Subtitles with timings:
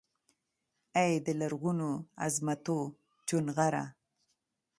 [1.01, 3.85] ای دلرغونوعظمتوچونغره!